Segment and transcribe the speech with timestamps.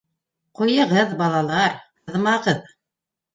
[0.59, 1.77] —Ҡуйығыҙ, балалар,
[2.09, 2.67] ҡыҙмағыҙ.